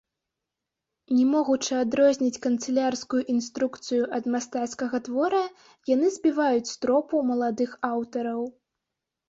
Не 1.17 1.25
могучы 1.33 1.73
адрозніць 1.85 2.41
канцылярскую 2.45 3.19
інструкцыю 3.35 4.03
ад 4.19 4.31
мастацкага 4.37 4.97
твора, 5.11 5.45
яны 5.93 6.07
збіваюць 6.19 6.67
з 6.73 6.77
тропу 6.83 7.25
маладых 7.31 7.81
аўтараў. 7.95 8.41